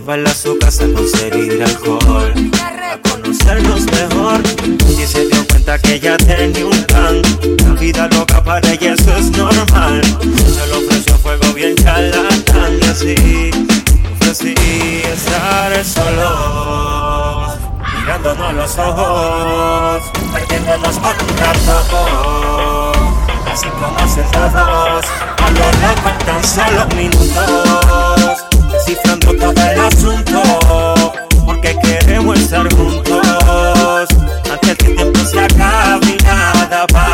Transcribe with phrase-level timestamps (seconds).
[0.00, 1.66] llevarla a su casa conseguirá
[35.14, 37.09] Se esa caminada va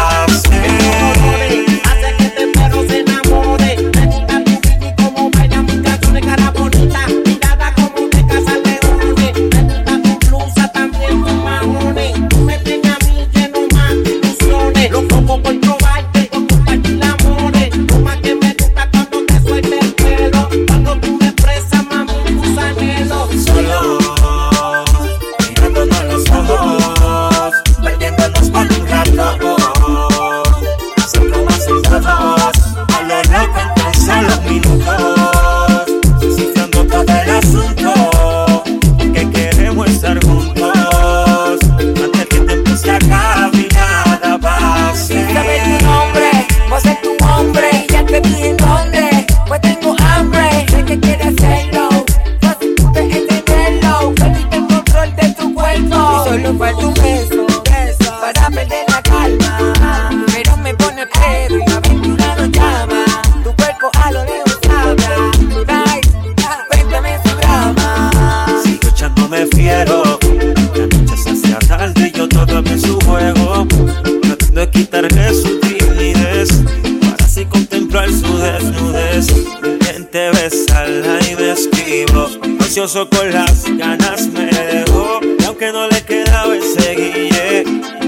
[86.78, 87.64] Eh.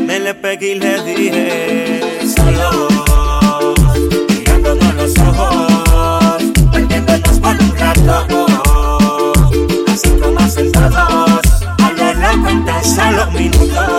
[0.07, 2.01] me le pegué y le dije,
[2.37, 2.89] solo
[4.29, 6.43] mirándonos los ojos,
[6.73, 9.33] perdiéndonos por un rato,
[9.93, 11.41] así como sentados,
[11.79, 13.98] a lo loco en tan solo minutos.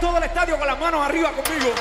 [0.00, 1.72] todo el estadio con las manos arriba conmigo.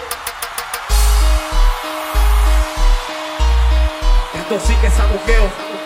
[4.33, 5.76] Esto sí que es sabuqueo.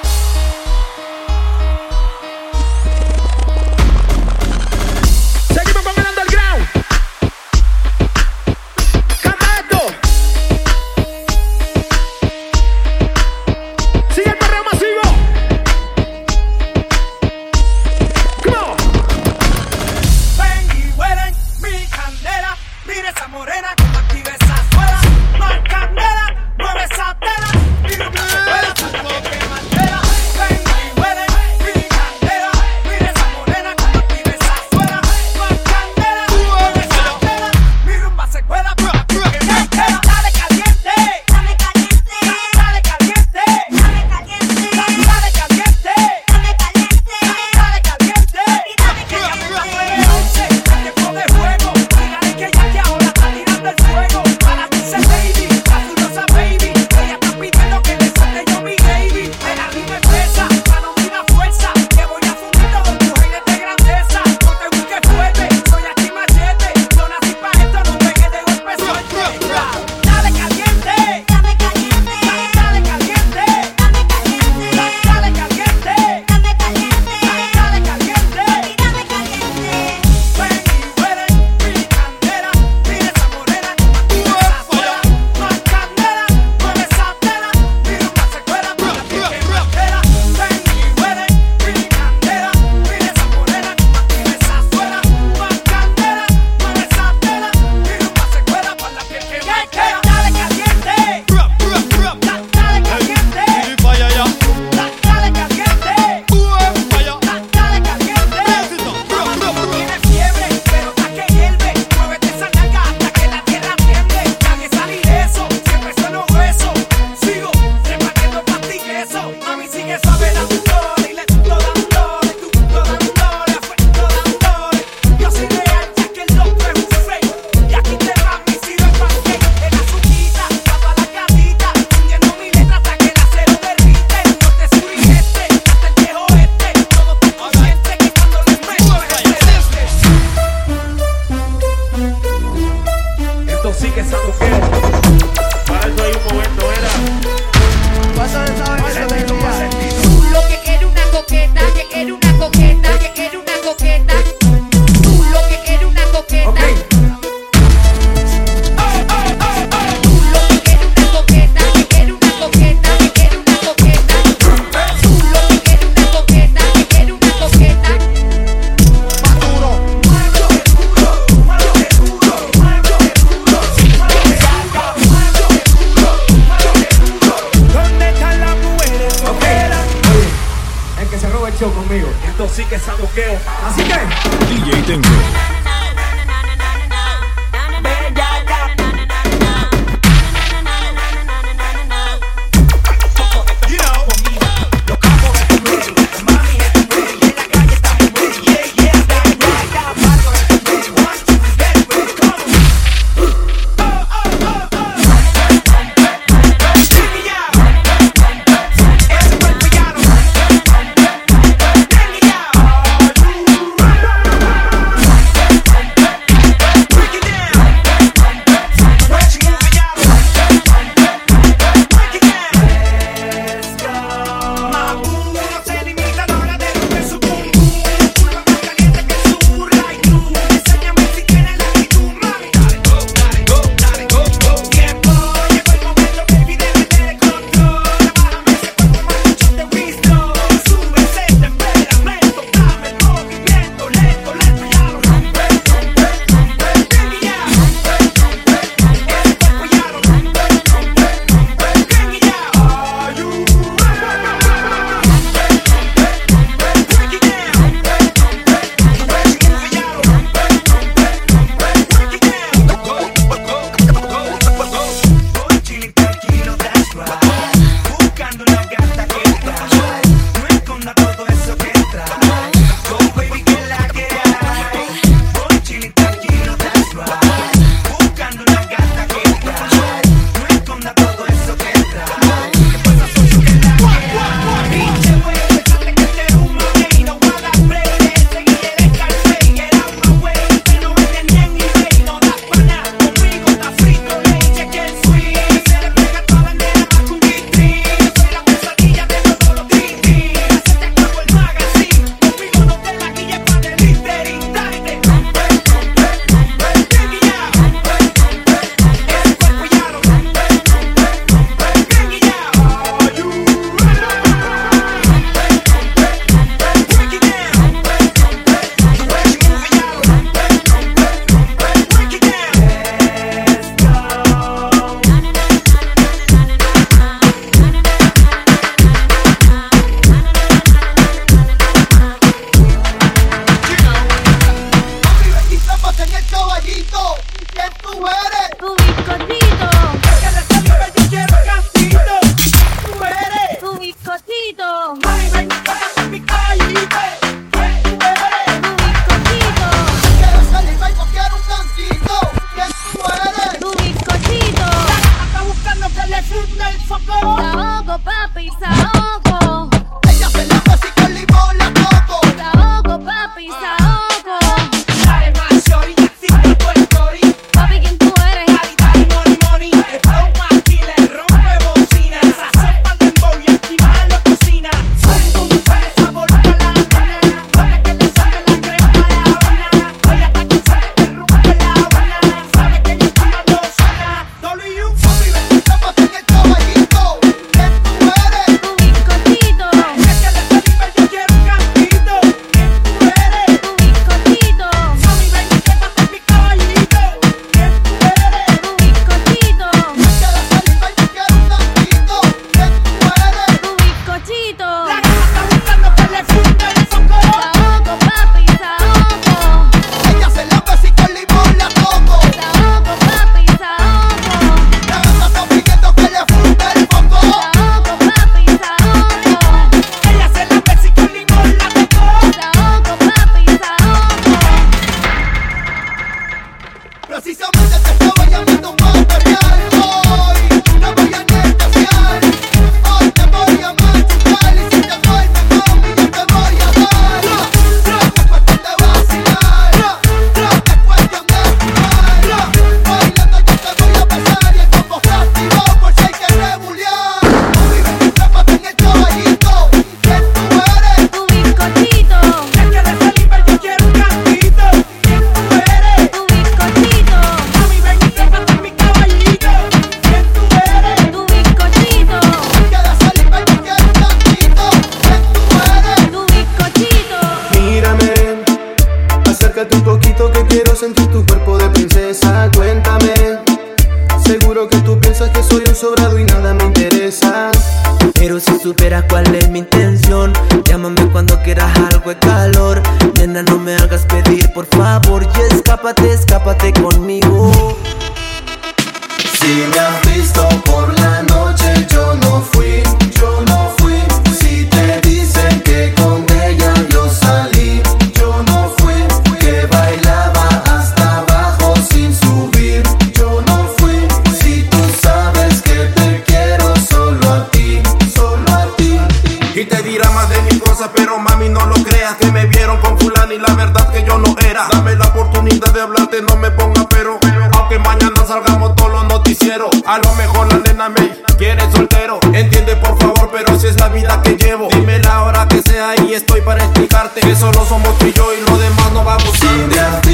[521.69, 522.19] Soltero.
[522.33, 524.69] Entiende por favor, pero si es la vida que llevo.
[524.71, 528.27] Dime la hora que sea y estoy para explicarte Que solo somos tú y yo
[528.33, 530.10] y lo demás no va a Si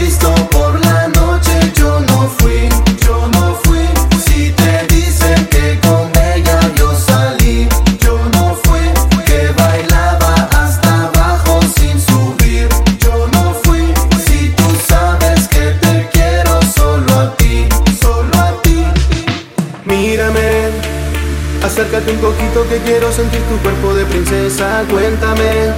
[24.86, 25.74] Cuéntame,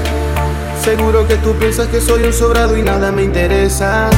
[0.83, 4.09] seguro que tú piensas que soy un sobrado y nada me interesa.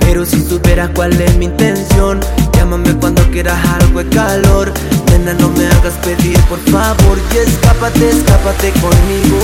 [0.00, 2.18] Pero si supieras cuál es mi intención,
[2.52, 4.72] llámame cuando quieras algo de calor.
[5.10, 9.38] Nena, no me hagas pedir, por favor, y escápate, escápate conmigo.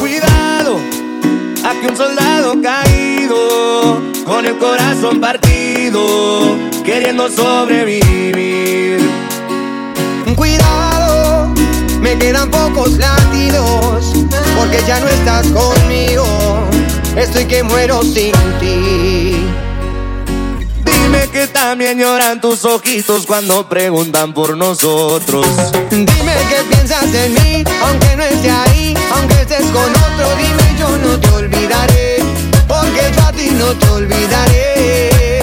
[0.00, 0.78] Cuidado,
[1.64, 9.27] aquí un soldado caído, con el corazón partido, queriendo sobrevivir.
[12.00, 14.12] Me quedan pocos latidos,
[14.56, 16.24] porque ya no estás conmigo.
[17.16, 19.46] Estoy que muero sin ti.
[20.84, 25.46] Dime que también lloran tus ojitos cuando preguntan por nosotros.
[25.90, 30.88] Dime que piensas en mí, aunque no esté ahí, aunque estés con otro, dime yo
[30.98, 32.18] no te olvidaré,
[32.68, 35.38] porque yo a ti no te olvidaré.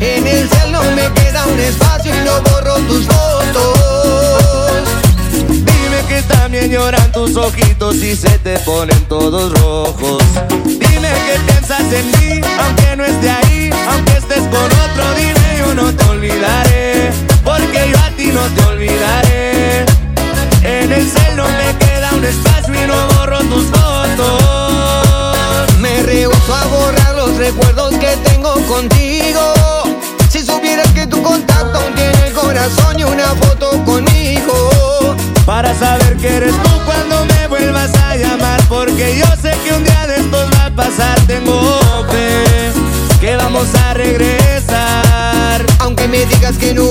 [0.00, 2.59] En el cel no me queda un espacio y no borro
[7.36, 10.22] ojitos y se te ponen todos rojos.
[10.64, 15.74] Dime que piensas en mí, aunque no esté ahí, aunque estés con otro, dime yo
[15.74, 17.10] no te olvidaré,
[17.44, 19.84] porque yo a ti no te olvidaré.
[20.62, 24.40] En el cel no me queda un espacio y no borro tus fotos.
[25.78, 29.54] Me rehuso a borrar los recuerdos que tengo contigo.
[30.28, 35.16] Si supieras que tu contacto tiene el corazón y una foto conmigo.
[35.46, 37.19] Para saber que eres tú cuando
[37.80, 41.60] vuelvas a llamar Porque yo sé que un día de estos va a pasar Tengo
[42.10, 42.72] fe
[43.20, 46.84] que vamos a regresar Aunque me digas que no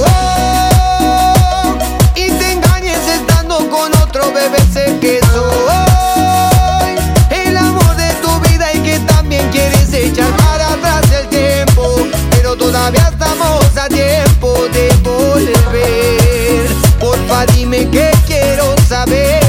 [2.16, 6.96] y te engañes estando con otro bebé, sé que soy
[7.30, 11.96] el amor de tu vida y que también quieres echar para atrás el tiempo.
[12.32, 16.68] Pero todavía estamos a tiempo de volver.
[17.00, 19.49] Porfa, dime que quiero saber.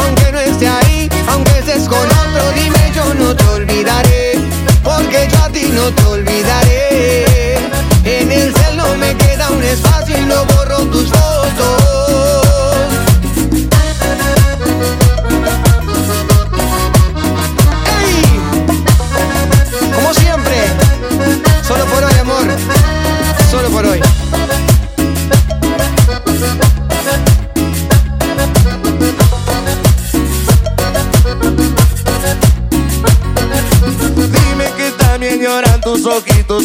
[5.95, 6.30] te olvidaré.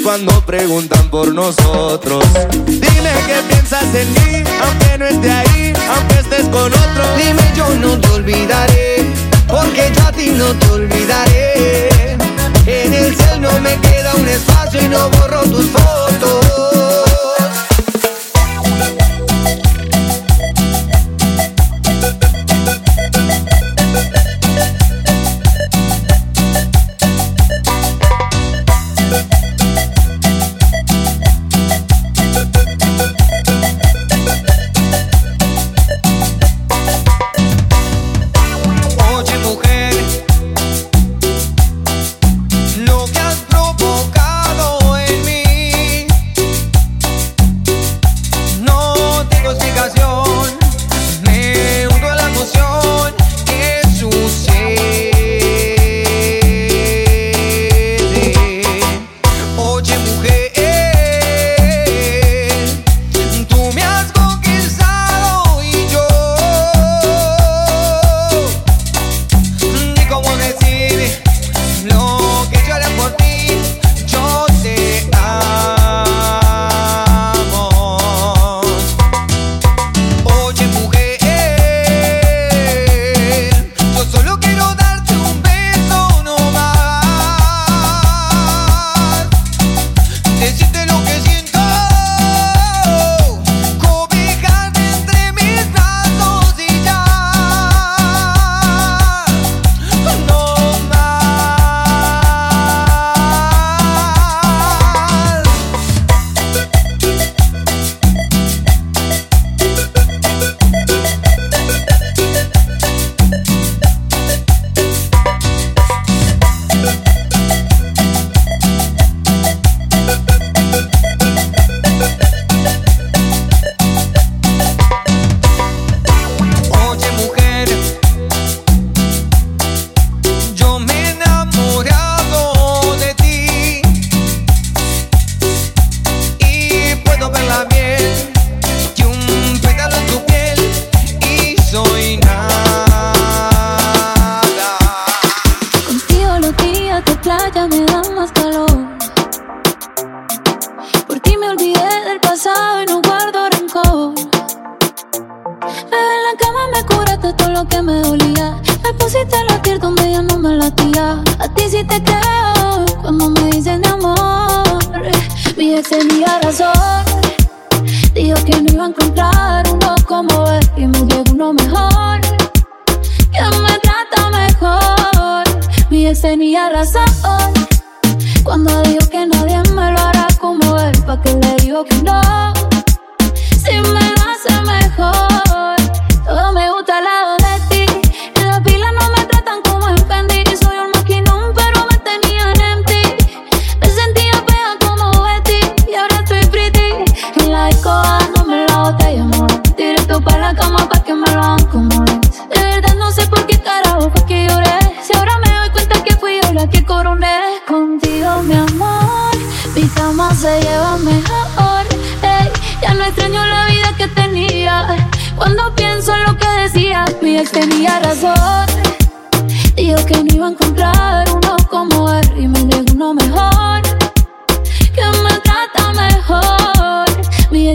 [0.06, 2.24] Cuando preguntan por nosotros.
[2.64, 7.16] Dime que piensas en mí, aunque no esté ahí, aunque estés con otro.
[7.16, 9.04] Dime yo no te olvidaré,
[9.48, 12.12] porque yo a ti no te olvidaré.
[12.66, 16.75] En el cel no me queda un espacio y no borro tus fotos.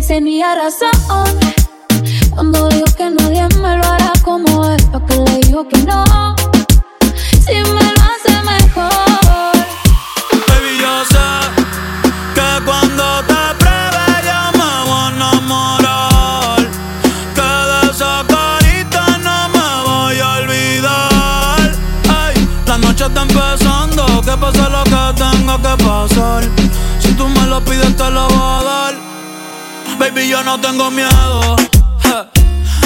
[0.07, 1.39] tenía razón.
[2.31, 6.35] Cuando dijo que nadie me lo hará como él ¿Para le dijo que no?
[7.45, 9.53] Si me lo hace mejor.
[10.47, 11.27] Baby, yo sé
[12.33, 16.67] que cuando te pruebe yo me voy a enamorar.
[17.35, 21.71] Que de esa carita no me voy a olvidar.
[22.09, 26.43] Ay, la noche está empezando Que pasa lo que tenga que pasar.
[26.99, 28.30] Si tú me lo pides te lo
[30.01, 31.55] Baby, yo no tengo miedo.
[32.05, 32.25] Eh,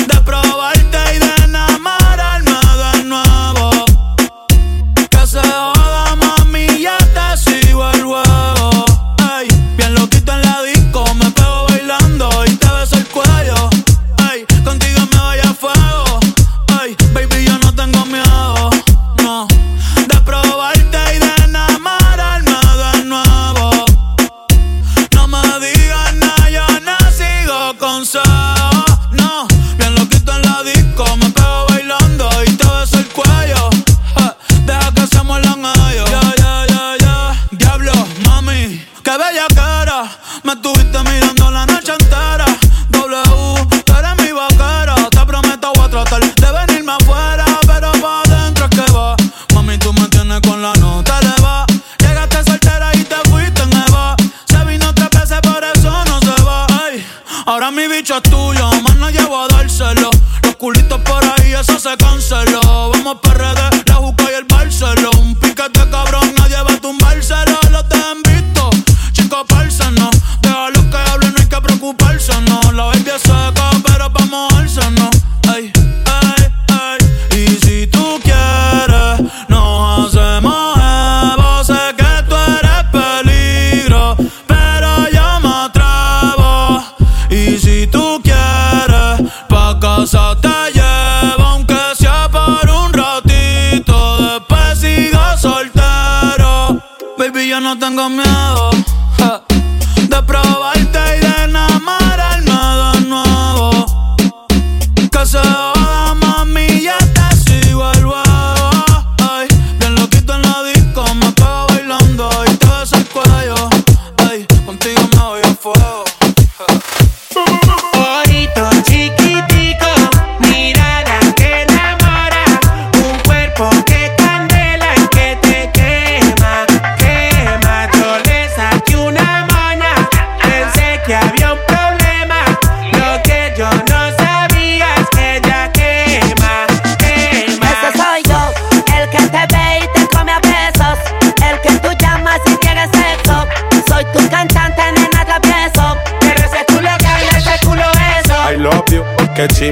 [0.05, 0.74] de probar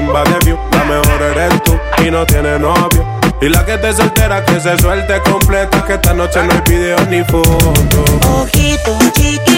[0.00, 3.06] La mejor eres tú y no tiene novio.
[3.40, 5.84] Y la que te soltera que se suelte completa.
[5.84, 7.72] Que esta noche no hay video ni foto.
[8.28, 9.53] Ojito chiquito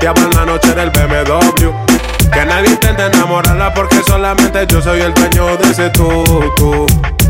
[0.00, 2.30] Guapiaba en la noche del BMW.
[2.32, 6.24] Que nadie intente enamorarla porque solamente yo soy el dueño de ese tú,
[6.56, 6.86] tú.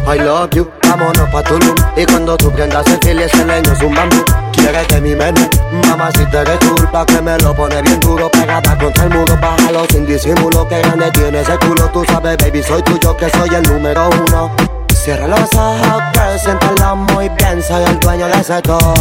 [0.06, 3.82] I love you, vámonos pa' Tulum Y cuando tú prendas el fil ese leño es
[3.82, 5.48] un bambú Quieres de mi menú,
[5.88, 10.06] mamacita que culpa Que me lo pone bien duro, pegada contra el muro Bájalo sin
[10.06, 14.08] disimulo, que grande tiene ese culo Tú sabes baby, soy tuyo, que soy el número
[14.26, 14.50] uno
[14.94, 18.94] Cierra los ojos, preséntalo muy bien Soy el dueño de ese todo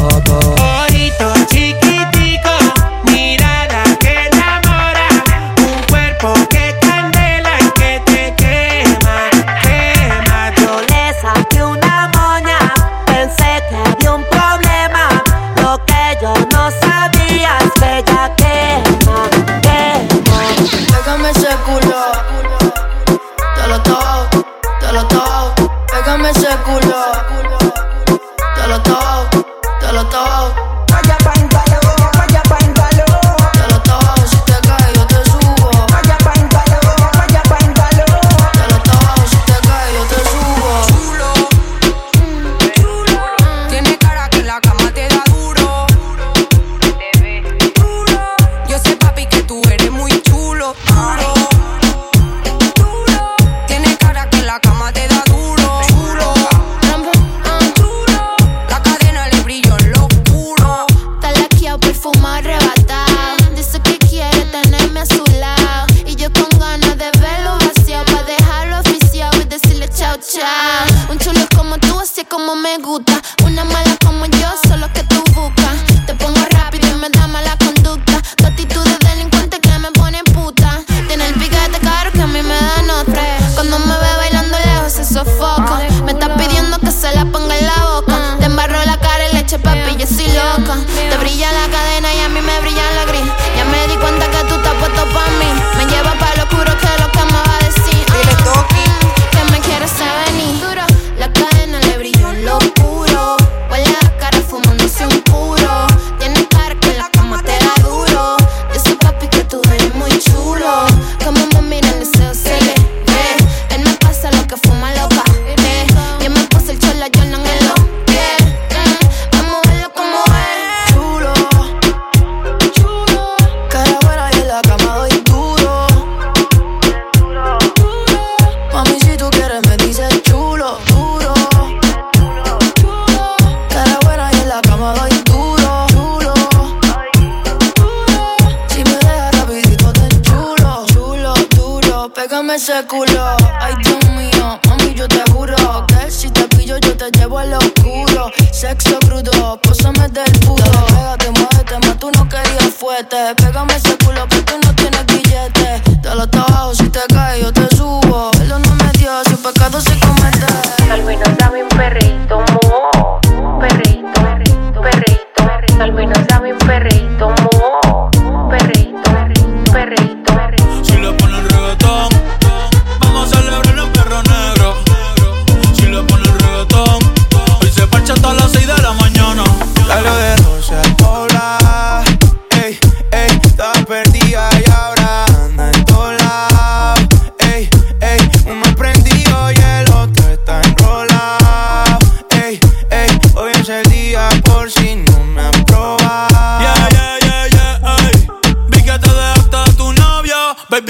[0.88, 1.89] Ojito chiqui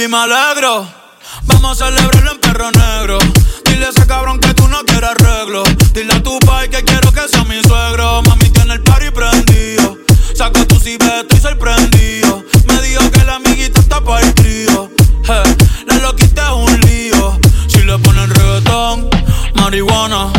[0.09, 0.87] me alegro.
[1.43, 3.19] Vamos a celebrarlo en perro negro.
[3.65, 5.63] Dile a ese cabrón que tú no quieres arreglo.
[5.93, 8.23] Dile a tu pai que quiero que sea mi suegro.
[8.23, 9.97] Mami tiene el party prendido.
[10.35, 12.43] Saca tu cibeta estoy sorprendido.
[12.65, 14.89] Me dijo que la amiguita está para el trío.
[15.25, 17.39] Hey, la loquita un lío.
[17.67, 19.09] Si le ponen reggaetón,
[19.55, 20.38] marihuana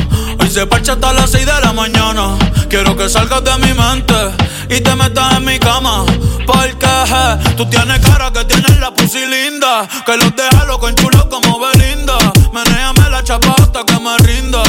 [0.51, 2.37] se parcha hasta las 6 de la mañana.
[2.69, 4.15] Quiero que salgas de mi mente
[4.69, 6.05] y te metas en mi cama.
[6.47, 9.87] Porque je, tú tienes cara que tienes la pussy linda.
[10.05, 12.19] Que los deja loco chulos como Belinda.
[12.53, 14.63] Menéame la chapa hasta que me rinda.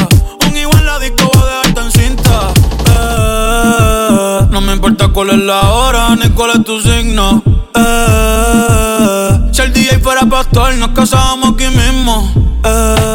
[0.46, 2.54] Un igual la disco va a dejarte en cinta.
[2.96, 7.42] Eh, no me importa cuál es la hora ni cuál es tu signo.
[7.74, 12.32] Eh, si el DJ fuera pastor, nos casábamos aquí mismo.
[12.64, 13.11] Eh,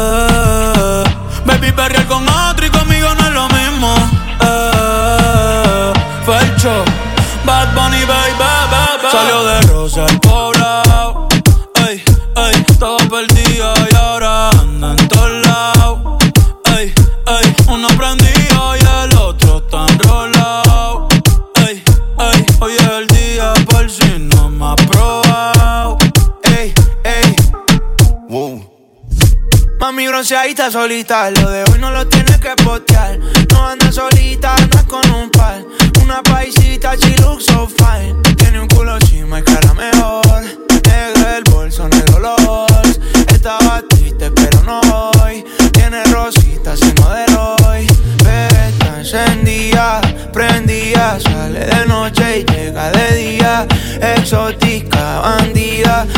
[29.95, 31.31] bronceadita solita.
[31.31, 33.17] Lo de hoy no lo tienes que postear.
[33.51, 35.63] No anda solita, anda con un par.
[36.01, 38.15] Una paisita, she looks so fine.
[38.35, 40.43] Tiene un culo chima y cara mejor.
[40.85, 42.99] Negro el bolso, negro los.
[43.33, 44.81] Estaba triste, pero no
[45.23, 45.43] hoy.
[45.71, 47.87] Tiene rositas y modelo hoy.
[48.23, 50.01] Bebé está encendida,
[50.33, 51.17] prendida.
[51.19, 53.67] Sale de noche y llega de día.
[54.01, 55.56] Exótica, bandida.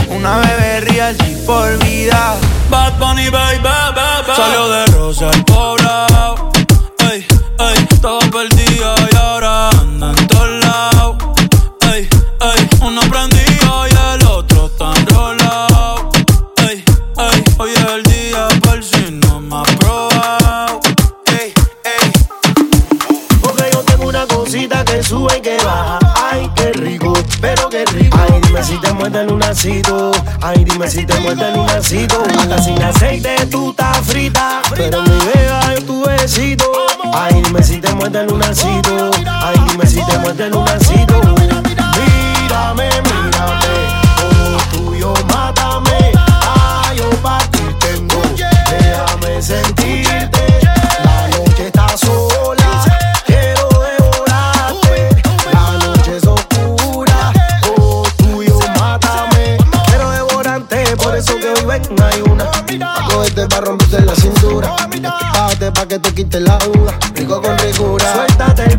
[0.09, 2.35] Una bebé real y por vida.
[2.69, 4.35] Bad Bunny, baby, baby.
[4.35, 6.51] Salió de Rosa al poblado.
[7.11, 7.25] Ey,
[7.59, 11.15] ey, todo perdido y ahora anda en todos lados.
[11.93, 12.09] Ey,
[12.41, 13.38] ey, uno prendido
[29.09, 30.11] muerde el lunacito.
[30.41, 32.23] Ay, dime si te muerde el lunacito.
[32.37, 34.61] Hasta sin aceite tú estás frita.
[34.75, 36.65] Pero mi beba yo tu besito.
[37.13, 39.11] Ay, dime si te muerde el lunacito.
[39.25, 41.21] Ay, dime si te muerde el lunacito.
[41.95, 43.71] Mírame, mírame.
[44.17, 46.11] Todo tuyo, mátame.
[46.85, 48.21] Ay, yo pa' ti tengo.
[48.37, 50.08] Déjame sentirte.
[65.71, 66.97] Pa' que te quite la duda.
[67.15, 68.13] Rico con ricura.
[68.13, 68.78] Suéltate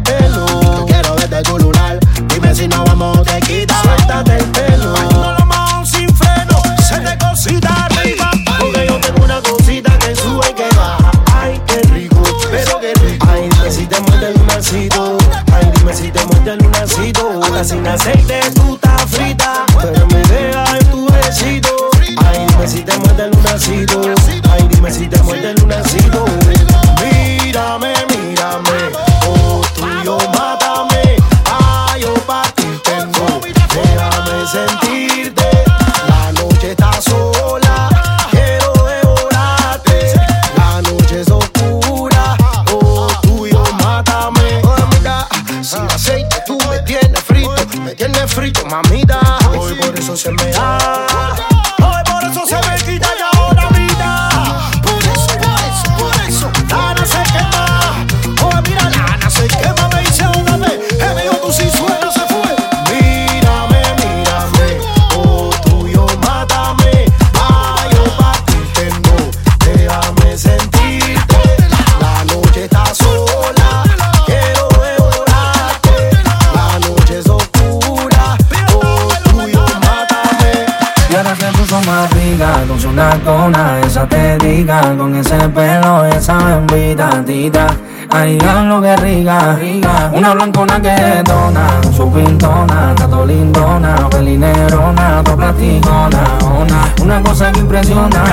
[82.70, 87.66] rica con su nacona, esa te diga, con ese pelo, esa bembita tita.
[88.10, 95.36] Ay, lo que rica, rica, una blancona que dona, su pintona, tato lindona, pelinerona, to
[95.36, 98.24] platicona, una, una cosa que impresiona.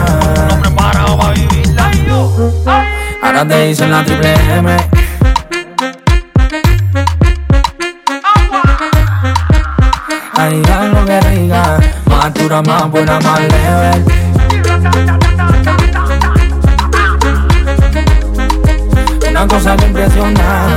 [0.62, 1.92] preparado para vivirla
[3.22, 4.78] Ahora te dicen la triple M.
[10.40, 10.62] Ay,
[10.94, 11.80] lo que rica,
[12.10, 14.17] más dura, más buena, más leve.
[19.30, 20.68] Una cosa que impresiona.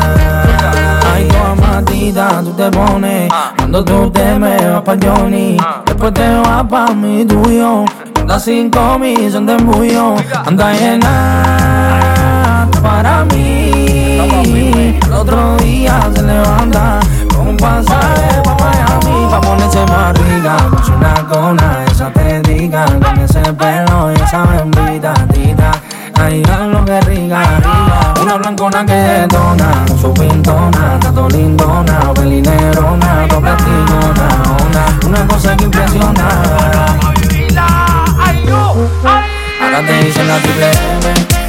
[1.15, 3.33] Ay, yo amatita, tú te pones.
[3.57, 5.57] Cuando tú te me vas pa' Johnny,
[5.87, 7.87] después te vas pa' mi tuyo.
[8.21, 10.17] Anda cinco mil, son de embullo.
[10.45, 14.99] Anda llena para mí.
[15.07, 17.01] El otro día se levanta
[17.35, 19.31] con un pasaje pa' Miami.
[19.31, 22.13] Pa' ponerse más rica, con su nacona, esa
[22.61, 22.85] diga.
[22.85, 25.73] Con ese pelo y esa bembita tita.
[26.15, 28.15] Ay, lo que rica, rica.
[28.23, 34.29] Una blancona que detona, su pintona, tato lindona, pelinerona, to platicona,
[34.67, 36.29] una, una cosa que impresiona.
[39.63, 41.40] Ahora te dicen la triple M.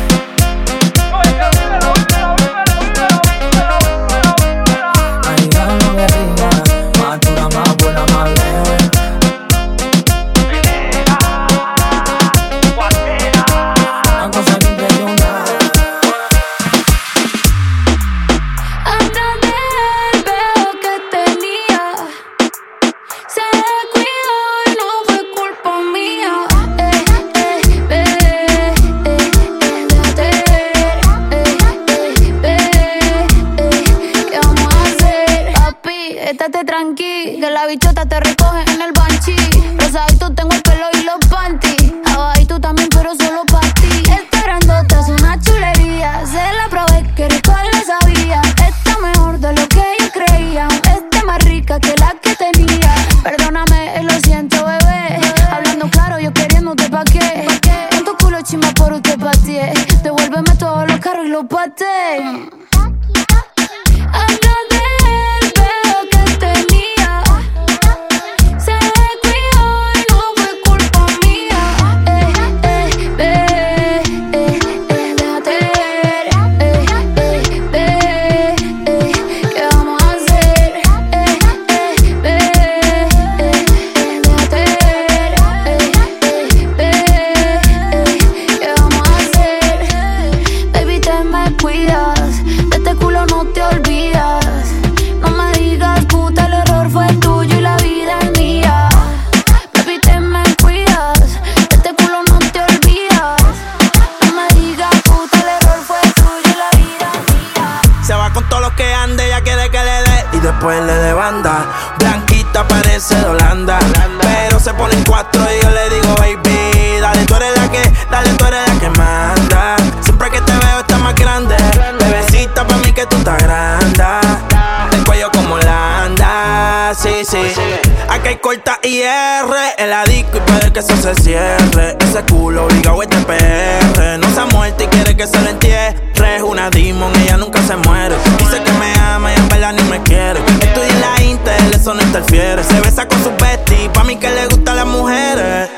[129.82, 131.98] en la disco y pedir que eso se cierre.
[132.00, 134.20] Ese culo obligado este PR.
[134.20, 135.96] No se ha muerto y quiere que se lo entierre.
[136.36, 138.16] es Una demon, ella nunca se muere.
[138.38, 140.40] Dice que me ama y en verdad ni me quiere.
[140.62, 142.64] Estoy en la Intel, eso no interfiere.
[142.64, 145.70] Se besa con su bestie, pa' mí que le gustan las mujeres.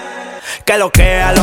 [0.65, 1.42] Que lo que a lo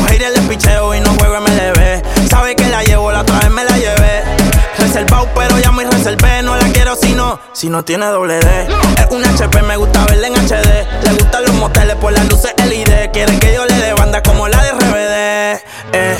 [7.61, 8.67] si no tiene doble D.
[8.97, 11.03] Es un HP, me gusta verla en HD.
[11.03, 13.11] Le gustan los moteles por las luces LED.
[13.11, 15.61] quieren que yo le dé banda como la de RBD.
[15.93, 16.17] Eh.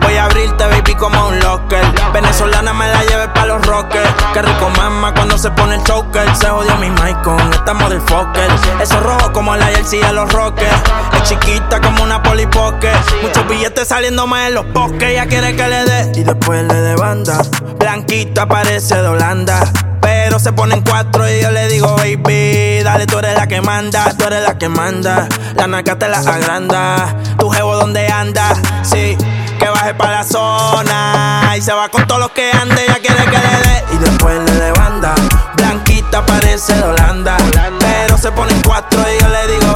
[0.00, 1.84] Voy a abrirte, baby, como un locker.
[2.12, 4.08] Venezolana me la lleve pa' los rockers.
[4.32, 6.34] Qué rico mamá cuando se pone el choker.
[6.36, 8.50] Se jodió mi mic con esta motherfucker.
[8.80, 10.74] Eso rojo como la jersey de los rockers.
[11.14, 12.90] Es chiquita como una polipoque.
[13.22, 15.10] Muchos billetes saliendo más en los bosques.
[15.10, 17.42] Ella quiere que le dé y después le dé banda.
[17.78, 19.62] Blanquita parece de Holanda.
[20.00, 24.12] Pero se ponen cuatro y yo le digo, baby, dale, tú eres la que manda,
[24.16, 25.28] tú eres la que manda.
[25.54, 29.16] La naca te la agranda, tu jevo donde anda, sí
[29.60, 31.54] que baje para la zona.
[31.56, 33.84] Y se va con todos los que ande, ya quiere que le dé.
[33.94, 35.14] Y después le de banda,
[35.56, 37.36] blanquita parece de Holanda.
[37.36, 37.86] Holanda.
[37.86, 39.72] Pero se pone en cuatro y yo le digo,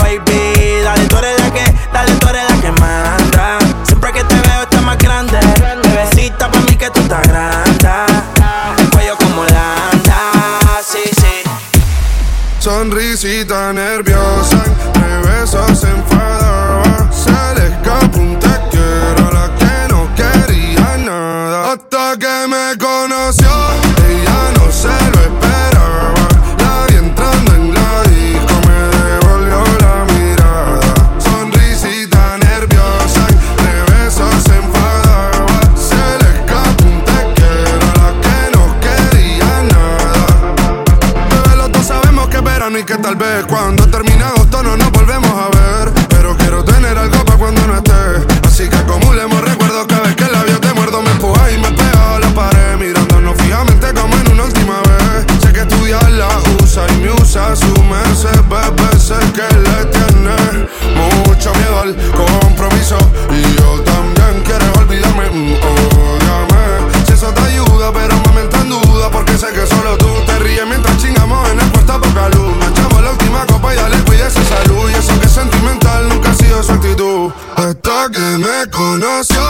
[78.75, 79.44] conoció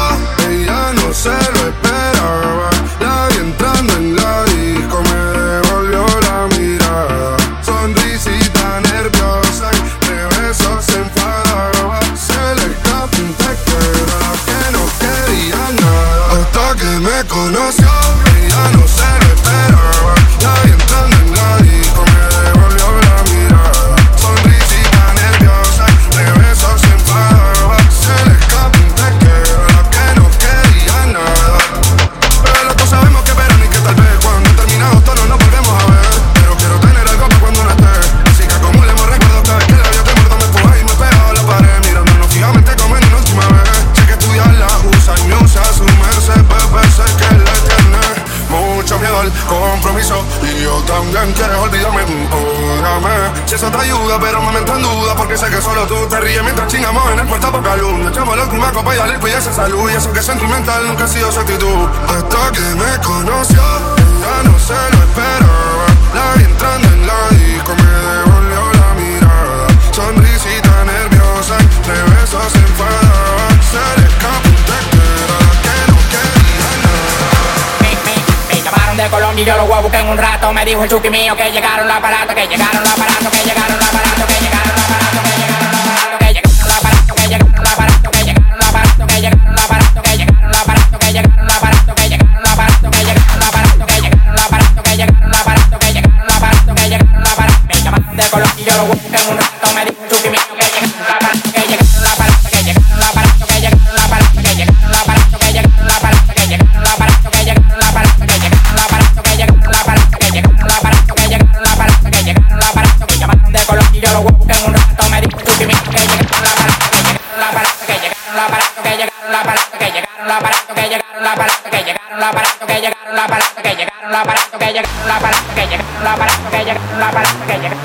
[79.38, 80.52] y yo lo voy a en un rato.
[80.52, 83.78] Me dijo el chuki mío que llegaron los aparatos, que llegaron los aparatos, que llegaron
[83.78, 84.43] los aparatos, que llegaron.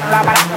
[0.10, 0.49] la palabra.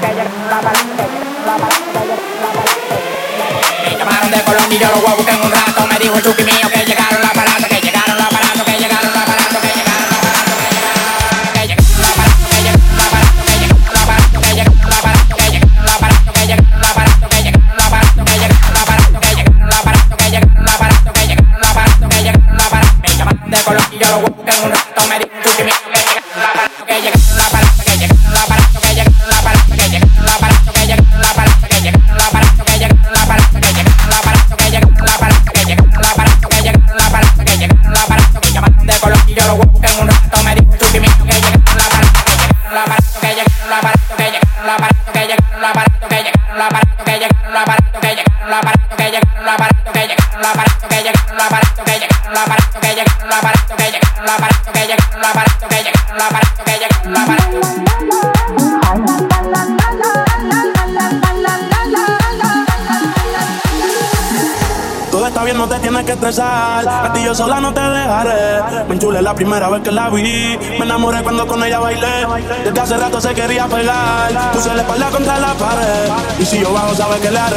[69.42, 70.56] Primera vez que la vi.
[70.78, 72.26] Me enamoré cuando con ella bailé.
[72.64, 74.52] Desde hace rato se quería pegar.
[74.52, 76.10] Puse la espalda contra la pared.
[76.38, 77.56] Y si yo bajo, sabes que le haré.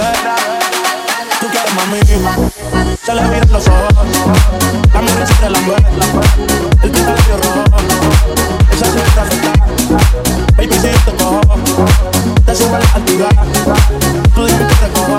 [1.39, 1.99] Tú quieres mami.
[3.05, 3.93] Se le miran los ojos.
[4.93, 5.75] La mira se relambé.
[6.81, 7.63] El cabello rojo.
[8.71, 9.23] Esa sí está.
[10.57, 11.41] Baby, si yo te cojo.
[12.47, 13.27] Te subo a la altura.
[14.33, 15.17] Tú dime que te cojo.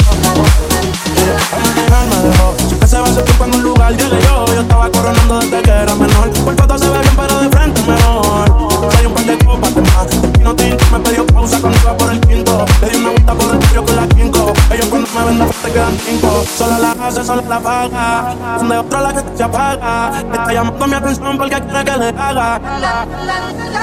[1.53, 4.47] A manejar me dejó Siempre se va a sentir cuando un lugar llegue yo.
[4.47, 6.31] Yo estaba coronando desde que era menor.
[6.31, 9.81] Por foto se ve bien pero de frente mejor Soy un par de copas de
[9.81, 10.07] más.
[10.33, 12.65] Pino tinto me pidió pausa cuando iba por el quinto.
[12.81, 14.53] Le di una vuelta por el barrio con la quinco.
[14.71, 16.45] Ellos cuando me ven te quedan cinco.
[16.57, 18.35] Solo la hace, solo la paga.
[18.59, 20.13] Donde otra la que se apaga.
[20.21, 22.61] Está llamando mi atención porque quiere que le haga.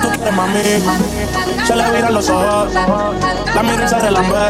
[0.01, 0.59] Tú quieres mami
[1.67, 2.73] Se le viran los ojos.
[2.73, 4.47] La mira y se relambé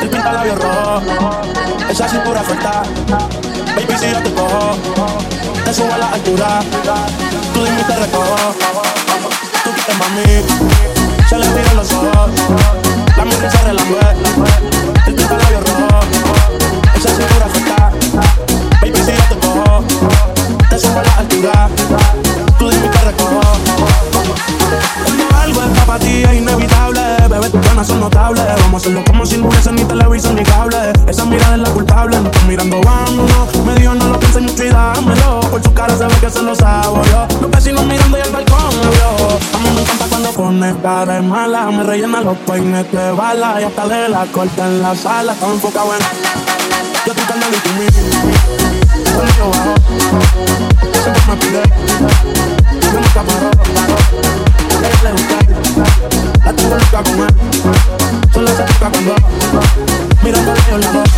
[0.00, 1.02] El pinta labios rojos.
[1.90, 2.82] Esa cintura suelta.
[3.76, 4.76] Baby, si yo te cojo,
[5.64, 6.60] te subo a la altura.
[7.54, 8.36] Tú dime y te recojo.
[9.64, 10.24] Tú quieres mami,
[11.28, 12.30] se le miran los ojos.
[13.16, 13.98] La y se relambé.
[15.06, 16.06] El pinta labios rojos.
[16.96, 17.90] Esa cintura suelta.
[18.80, 19.84] Baby, si yo te cojo,
[20.68, 21.68] te subo a la altura.
[22.58, 23.40] Tú dime y te recojo.
[25.40, 27.00] Algo está para ti es inevitable.
[27.28, 28.44] Bebé, tus ganas son notables.
[28.62, 30.76] Vamos a hacerlo como si no hubiese ni televisor ni cable.
[31.06, 32.20] Esa mirada es la culpable.
[32.20, 33.56] No estás mirando, vámonos.
[33.64, 36.42] Me dijo no lo pienses mucho y dámelo Por su cara se ve que se
[36.42, 39.38] lo sabo yo Los vecinos mirando y el balcón vio.
[39.54, 41.70] A mí me encanta cuando pone cara de mala.
[41.70, 43.60] Me rellena los peines de bala.
[43.60, 45.32] Y hasta de la corta en la sala.
[45.32, 46.00] Estaba enfocado en
[47.06, 47.42] Yo estoy tan y
[49.12, 49.74] Cuando yo bajo
[51.02, 51.62] Siempre me pide.
[52.92, 53.50] Yo nunca paro
[56.90, 57.28] toca con él,
[58.32, 59.16] solo se toca con vos.
[60.22, 60.54] Mira la
[60.92, 61.10] voz.